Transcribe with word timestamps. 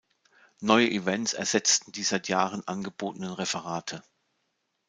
Neue 0.61 0.89
Events 0.89 1.33
ersetzten 1.33 1.91
die 1.91 2.01
seit 2.01 2.27
Jahren 2.27 2.67
angebotenen 2.67 3.33
Referate. 3.33 4.01